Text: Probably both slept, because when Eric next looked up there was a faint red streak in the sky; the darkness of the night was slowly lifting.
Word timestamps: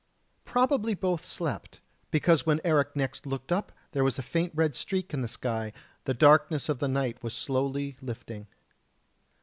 Probably 0.45 0.95
both 0.95 1.23
slept, 1.23 1.79
because 2.09 2.43
when 2.43 2.59
Eric 2.63 2.95
next 2.95 3.27
looked 3.27 3.51
up 3.51 3.71
there 3.91 4.03
was 4.03 4.17
a 4.17 4.23
faint 4.23 4.51
red 4.55 4.75
streak 4.75 5.13
in 5.13 5.21
the 5.21 5.27
sky; 5.27 5.73
the 6.05 6.13
darkness 6.15 6.69
of 6.69 6.79
the 6.79 6.87
night 6.87 7.21
was 7.21 7.35
slowly 7.35 7.97
lifting. 8.01 8.47